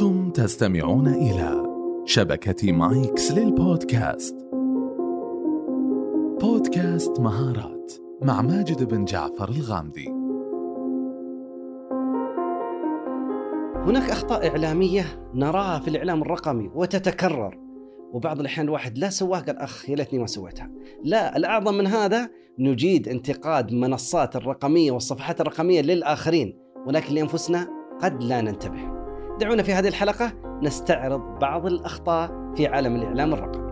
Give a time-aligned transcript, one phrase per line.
[0.00, 1.62] أنتم تستمعون إلى
[2.04, 4.36] شبكة مايكس للبودكاست.
[6.40, 10.08] بودكاست مهارات مع ماجد بن جعفر الغامدي.
[13.76, 17.58] هناك أخطاء إعلامية نراها في الإعلام الرقمي وتتكرر
[18.12, 20.70] وبعض الأحيان الواحد لا سواها قال أخ يا ليتني ما سويتها.
[21.04, 27.68] لا الأعظم من هذا نجيد انتقاد منصات الرقمية والصفحات الرقمية للآخرين ولكن لأنفسنا
[28.02, 28.99] قد لا ننتبه.
[29.40, 30.32] دعونا في هذه الحلقة؟
[30.62, 33.70] نستعرض بعض الأخطاء في عالم الإعلام الرقمي.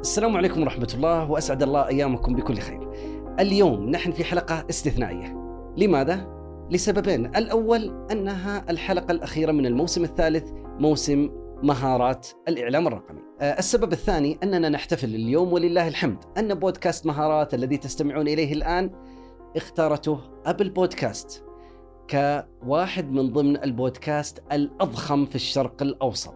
[0.00, 2.88] السلام عليكم ورحمة الله وأسعد الله أيامكم بكل خير.
[3.40, 5.36] اليوم نحن في حلقة استثنائية.
[5.76, 6.26] لماذا؟
[6.70, 7.26] لسببين.
[7.26, 11.30] الأول أنها الحلقة الأخيرة من الموسم الثالث موسم
[11.62, 13.20] مهارات الإعلام الرقمي.
[13.40, 18.90] آه، السبب الثاني أننا نحتفل اليوم ولله الحمد أن بودكاست مهارات الذي تستمعون إليه الآن
[19.56, 21.44] اختارته Apple Podcast
[22.10, 26.34] كواحد من ضمن البودكاست الأضخم في الشرق الأوسط.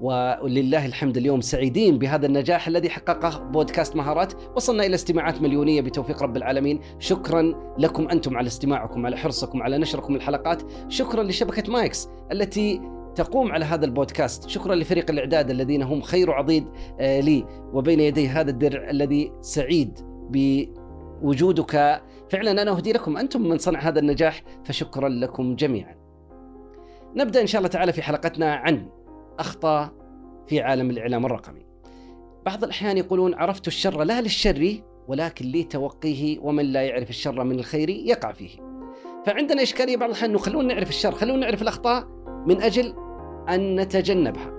[0.00, 4.32] ولله الحمد اليوم سعيدين بهذا النجاح الذي حققه بودكاست مهارات.
[4.56, 6.80] وصلنا إلى استماعات مليونية بتوفيق رب العالمين.
[6.98, 10.62] شكرا لكم أنتم على استماعكم على حرصكم على نشركم الحلقات.
[10.88, 12.80] شكرا لشبكة مايكس التي
[13.14, 14.48] تقوم على هذا البودكاست.
[14.48, 16.68] شكرا لفريق الإعداد الذين هم خير عضيد
[17.00, 17.44] آه، لي.
[17.72, 19.98] وبين يدي هذا الدرع الذي سعيد
[21.22, 25.96] بوجودك فعلا أنا أهدي لكم أنتم من صنع هذا النجاح فشكرا لكم جميعا.
[27.16, 28.88] نبدأ إن شاء الله تعالى في حلقتنا عن
[29.38, 29.92] أخطاء
[30.46, 31.66] في عالم الإعلام الرقمي.
[32.46, 37.90] بعض الأحيان يقولون عرفت الشر لا للشر ولكن لتوقيه ومن لا يعرف الشر من الخير
[37.90, 38.50] يقع فيه.
[39.26, 42.06] فعندنا إشكالية بعض الأحيان أنه خلونا نعرف الشر خلونا نعرف الأخطاء
[42.46, 42.94] من أجل
[43.48, 44.52] أن نتجنبها.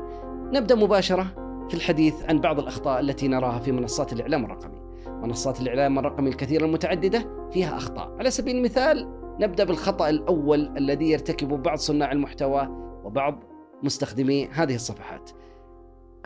[0.54, 1.34] نبدأ مباشرة
[1.70, 4.79] في الحديث عن بعض الأخطاء التي نراها في منصات الإعلام الرقمي.
[5.22, 8.16] منصات الإعلام الرقمي الكثيرة المتعددة فيها أخطاء.
[8.20, 12.68] على سبيل المثال نبدأ بالخطأ الأول الذي يرتكبه بعض صناع المحتوى
[13.04, 13.44] وبعض
[13.84, 15.32] مستخدمي هذه الصفحات.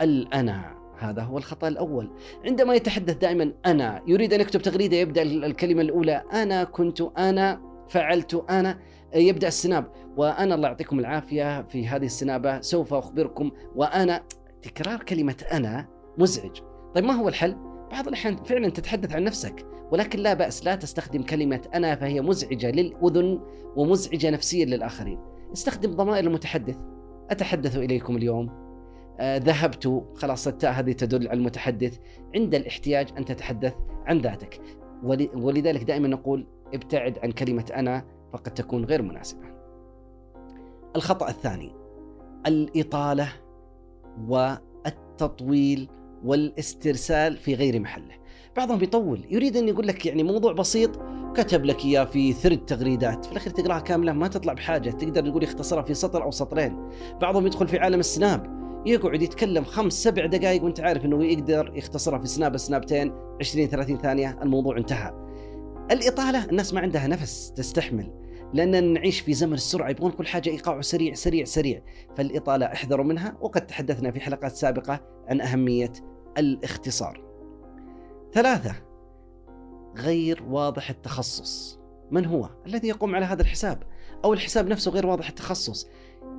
[0.00, 2.10] الأنا هذا هو الخطأ الأول.
[2.44, 8.44] عندما يتحدث دائما أنا يريد أن يكتب تغريدة يبدأ الكلمة الأولى أنا كنت أنا فعلت
[8.50, 8.78] أنا
[9.14, 9.86] يبدأ السناب.
[10.16, 13.50] وأنا الله يعطيكم العافية في هذه السنابة سوف أخبركم.
[13.76, 14.22] وأنا
[14.62, 15.88] تكرار كلمة أنا
[16.18, 16.60] مزعج.
[16.94, 21.22] طيب ما هو الحل؟ بعض الأحيان فعلا تتحدث عن نفسك ولكن لا بأس لا تستخدم
[21.22, 23.40] كلمة أنا فهي مزعجة للأذن
[23.76, 25.18] ومزعجة نفسيا للآخرين.
[25.52, 26.76] استخدم ضمائر المتحدث.
[27.30, 28.50] أتحدث إليكم اليوم.
[29.20, 30.04] آه ذهبت.
[30.14, 31.98] خلاص التاء هذه تدل على المتحدث.
[32.34, 33.74] عند الاحتياج أن تتحدث
[34.06, 34.60] عن ذاتك.
[35.34, 39.46] ولذلك دائما نقول ابتعد عن كلمة أنا فقد تكون غير مناسبة.
[40.96, 41.72] الخطأ الثاني
[42.46, 43.28] الإطالة
[44.28, 45.88] والتطويل
[46.24, 48.14] والاسترسال في غير محله.
[48.56, 51.00] بعضهم يطول يريد أن يقول لك يعني موضوع بسيط
[51.36, 55.42] كتب لك إياه في ثرد تغريدات في الأخير تقراها كاملة ما تطلع بحاجة تقدر تقول
[55.42, 56.88] يختصرها في سطر أو سطرين.
[57.20, 58.54] بعضهم يدخل في عالم السناب
[58.86, 63.98] يقعد يتكلم خمس سبع دقائق وأنت عارف إنه يقدر يختصرها في سناب سنابتين 20 30
[63.98, 65.12] ثانية الموضوع انتهى.
[65.90, 68.12] الإطالة الناس ما عندها نفس تستحمل
[68.54, 71.82] لاننا نعيش في زمن السرعة يبغون كل حاجة ايقاع سريع سريع سريع.
[72.16, 75.92] فالإطالة أحذروا منها وقد تحدثنا في حلقات سابقة عن أهمية
[76.38, 77.20] الاختصار.
[78.32, 78.74] ثلاثة
[79.96, 81.78] غير واضح التخصص.
[82.10, 83.82] من هو؟ الذي يقوم على هذا الحساب
[84.24, 85.86] أو الحساب نفسه غير واضح التخصص.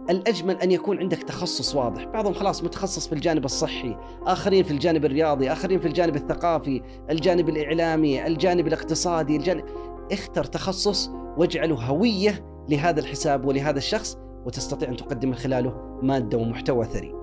[0.10, 2.04] الأجمل أن يكون عندك تخصص واضح.
[2.04, 7.50] بعضهم خلاص متخصص في الجانب الصحي آخرين في الجانب الرياضي آخرين في الجانب الثقافي الجانب
[7.50, 9.66] الإعلامي الجانب الاقتصادي الجانب
[10.12, 16.86] اختر تخصص واجعله هوية لهذا الحساب ولهذا الشخص وتستطيع أن تقدم من خلاله مادة ومحتوى
[16.86, 17.16] ثري.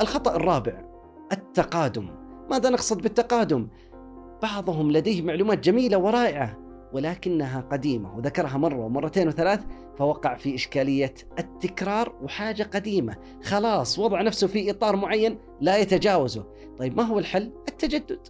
[0.00, 0.87] الخطأ الرابع
[1.32, 2.08] التقادم.
[2.50, 3.68] ماذا نقصد بالتقادم؟
[4.42, 6.58] بعضهم لديه معلومات جميلة ورائعة
[6.92, 9.64] ولكنها قديمة وذكرها مرة ومرتين وثلاث
[9.98, 13.16] فوقع في إشكالية التكرار وحاجة قديمة.
[13.42, 16.44] خلاص وضع نفسه في إطار معين لا يتجاوزه.
[16.78, 18.20] طيب ما هو الحل؟ التجدد.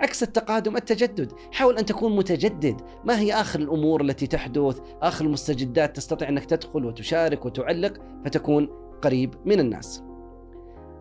[0.00, 1.32] عكس التقادم التجدد.
[1.52, 2.80] حاول أن تكون متجدد.
[3.04, 7.94] ما هي آخر الأمور التي تحدث؟ آخر المستجدات تستطيع أنك تدخل وتشارك وتعلق
[8.24, 8.68] فتكون
[9.02, 10.02] قريب من الناس.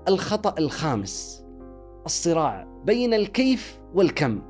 [0.07, 1.45] الخطأ الخامس
[2.05, 4.41] الصراع بين الكيف والكم.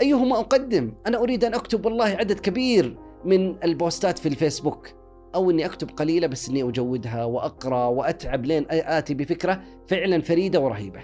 [0.00, 4.88] أيهما أقدم؟ أنا أريد أن أكتب والله عدد كبير من البوستات في الفيسبوك.
[5.34, 11.00] أو أني أكتب قليلة بس أني أجودها وأقرأ وأتعب لين آتي بفكرة فعلا فريدة ورهيبة.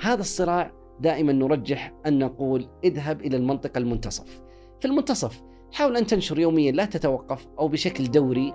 [0.00, 4.42] هذا الصراع دائما نرجح أن نقول اذهب إلى المنطقة المنتصف.
[4.80, 5.42] في المنتصف
[5.72, 8.54] حاول أن تنشر يوميا لا تتوقف أو بشكل دوري.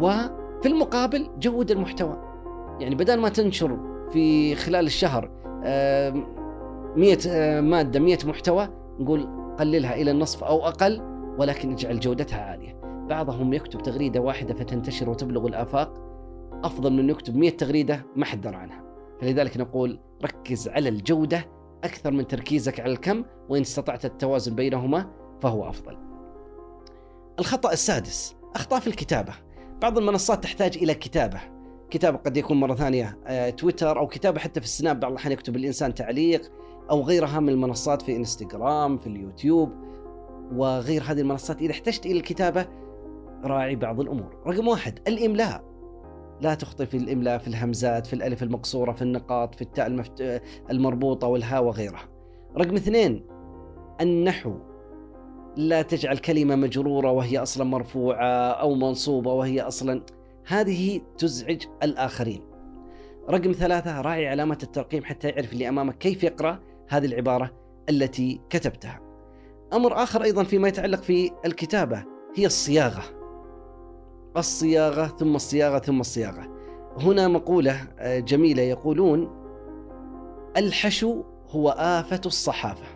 [0.00, 2.31] وفي المقابل جود المحتوى.
[2.80, 3.78] يعني بدل ما تنشر
[4.12, 5.30] في خلال الشهر
[6.96, 8.68] 100 آه، مادة 100 محتوى
[9.00, 9.28] نقول
[9.58, 11.00] قللها إلى النصف أو أقل
[11.38, 12.80] ولكن اجعل جودتها عالية.
[13.08, 15.94] بعضهم يكتب تغريدة واحدة فتنتشر وتبلغ الآفاق.
[16.64, 18.82] أفضل من يكتب 100 تغريدة ما حد درى عنها.
[19.20, 21.44] فلذلك نقول ركز على الجودة
[21.84, 25.10] أكثر من تركيزك على الكم وإن استطعت التوازن بينهما
[25.40, 25.98] فهو أفضل.
[27.38, 29.32] الخطأ السادس أخطاء في الكتابة.
[29.82, 31.40] بعض المنصات تحتاج إلى كتابة.
[31.92, 35.56] كتابة قد يكون مرة ثانية آه، تويتر أو كتابة حتى في السناب بعض الأحيان يكتب
[35.56, 36.52] الإنسان تعليق
[36.90, 39.72] أو غيرها من المنصات في إنستغرام في اليوتيوب
[40.54, 41.60] وغير هذه المنصات.
[41.62, 42.66] إذا احتجت إلى الكتابة
[43.44, 44.42] راعي بعض الأمور.
[44.46, 45.64] رقم واحد الإملاء.
[46.40, 50.42] لا تخطئ في الإملاء في الهمزات في الألف المقصورة في النقاط في التاء المفت...
[50.70, 52.08] المربوطة والهاء وغيرها.
[52.58, 53.26] رقم اثنين
[54.00, 54.54] النحو.
[55.56, 60.02] لا تجعل كلمة مجرورة وهي أصلا مرفوعة أو منصوبة وهي أصلا
[60.46, 62.42] هذه تزعج الآخرين.
[63.30, 66.58] رقم ثلاثة راعي علامة الترقيم حتى يعرف اللي أمامك كيف يقرأ
[66.88, 67.50] هذه العبارة
[67.90, 69.00] التي كتبتها.
[69.72, 72.04] أمر آخر أيضا فيما يتعلق في الكتابة
[72.36, 73.02] هي الصياغة.
[74.36, 76.48] الصياغة ثم الصياغة ثم الصياغة.
[76.96, 79.30] هنا مقولة جميلة يقولون
[80.56, 82.86] الحشو هو آفة الصحافة.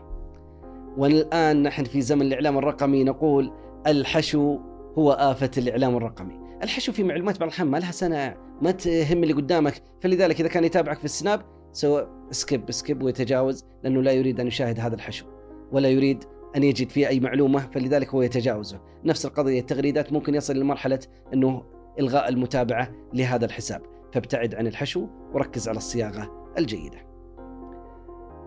[0.97, 3.53] والآن نحن في زمن الإعلام الرقمي نقول
[3.87, 4.59] الحشو
[4.99, 6.46] هو آفة الإعلام الرقمي.
[6.63, 9.83] الحشو في معلومات بعض الأحيان ما لها سنع ما تهم اللي قدامك.
[10.01, 11.43] فلذلك إذا كان يتابعك في ال Snap
[11.73, 15.27] سوى skip skip ويتجاوز لأنه لا يريد أن يشاهد هذا الحشو
[15.73, 16.25] ولا يريد
[16.57, 18.81] أن يجد فيه أي معلومة فلذلك هو يتجاوزه.
[19.05, 21.01] نفس القضية التغريدات ممكن يصل لمرحلة
[21.35, 21.63] أنه
[21.99, 23.83] إلغاء المتابعة لهذا الحساب.
[24.13, 26.99] فابتعد عن الحشو وركز على الصياغة الجيدة.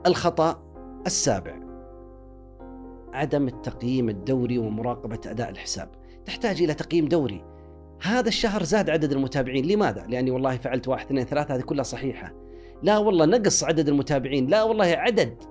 [0.08, 0.64] الخطأ
[1.06, 1.60] السابع
[3.14, 5.90] عدم التقييم الدوري ومراقبة أداء الحساب.
[6.26, 7.46] تحتاج إلى تقييم دوري.
[8.02, 9.66] هذا الشهر زاد عدد المتابعين.
[9.66, 12.34] لماذا؟ لأني والله فعلت واحد اثنين ثلاثة هذه كلها صحيحة.
[12.84, 14.48] لا والله نقص عدد المتابعين.
[14.48, 15.44] لا والله عدد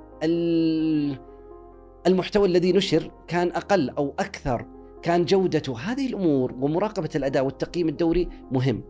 [2.06, 4.67] المحتوى الذي نشر كان أقل أو أكثر.
[5.03, 5.79] كان جودته.
[5.79, 8.83] هذه الأمور ومراقبة الأداء والتقييم الدوري مهم.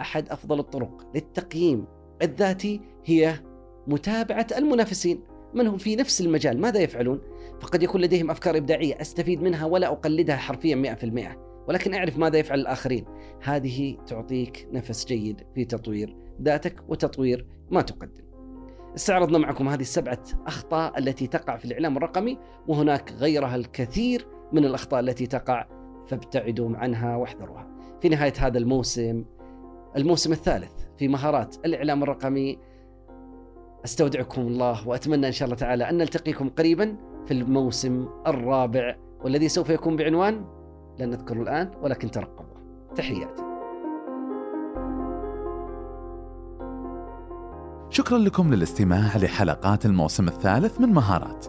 [0.00, 1.84] أحد أفضل الطرق للتقييم
[2.22, 3.34] الذاتي هي
[3.86, 5.20] متابعة المنافسين.
[5.54, 7.20] من هم في نفس المجال؟ ماذا يفعلون؟
[7.60, 12.60] فقد يكون لديهم أفكار إبداعية أستفيد منها ولا أقلدها حرفيا 100% ولكن أعرف ماذا يفعل
[12.60, 13.04] الآخرين.
[13.42, 18.24] هذه تعطيك نفس جيد في تطوير ذاتك وتطوير ما تقدم.
[18.94, 22.38] استعرضنا معكم هذه السبعة أخطاء التي تقع في الإعلام الرقمي
[22.68, 25.66] وهناك غيرها الكثير من الأخطاء التي تقع
[26.08, 27.68] فابتعدوا عنها واحذروها.
[28.00, 29.24] في نهاية هذا الموسم
[29.96, 32.58] الموسم الثالث في مهارات الإعلام الرقمي
[33.84, 39.70] أستودعكم الله وأتمنى إن شاء الله تعالى أن نلتقيكم قريبا في الموسم الرابع والذي سوف
[39.70, 40.44] يكون بعنوان
[40.98, 42.56] لن نذكره الآن ولكن ترقبوا.
[42.96, 43.42] تحياتي.
[47.90, 51.46] شكرا لكم للاستماع لحلقات الموسم الثالث من مهارات.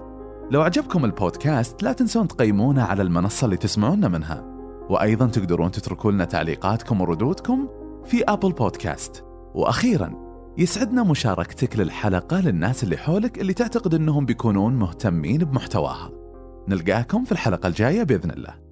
[0.51, 4.44] لو عجبكم البودكاست لا تنسون تقيمونا على المنصة اللي تسمعونا منها.
[4.90, 7.68] وأيضا تقدرون تتركوا لنا تعليقاتكم وردودكم
[8.06, 9.24] في أبل بودكاست.
[9.54, 10.13] وأخيرا
[10.57, 16.12] يسعدنا مشاركتك للحلقة للناس اللي حولك اللي تعتقد أنهم بيكونون مهتمين بمحتواها.
[16.68, 18.62] نلقاكم في الحلقة الجاية بإذن الله.